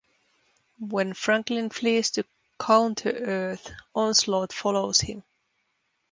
[0.79, 2.25] When Franklin flees to
[2.59, 5.21] Counter-Earth, Onslaught follows him.